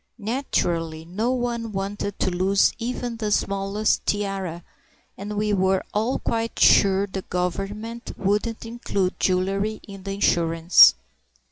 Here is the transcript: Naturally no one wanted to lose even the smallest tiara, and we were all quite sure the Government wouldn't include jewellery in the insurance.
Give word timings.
Naturally 0.17 1.05
no 1.05 1.31
one 1.31 1.71
wanted 1.73 2.17
to 2.17 2.31
lose 2.31 2.73
even 2.79 3.17
the 3.17 3.31
smallest 3.31 4.03
tiara, 4.07 4.63
and 5.15 5.37
we 5.37 5.53
were 5.53 5.83
all 5.93 6.17
quite 6.17 6.59
sure 6.59 7.05
the 7.05 7.21
Government 7.21 8.11
wouldn't 8.17 8.65
include 8.65 9.19
jewellery 9.19 9.79
in 9.87 10.01
the 10.01 10.13
insurance. 10.15 10.95